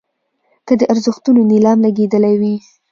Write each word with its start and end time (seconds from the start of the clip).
که 0.67 0.73
د 0.79 0.81
ارزښتونو 0.91 1.39
نیلام 1.51 1.77
لګېدلی 1.85 2.35
وي. 2.41 2.55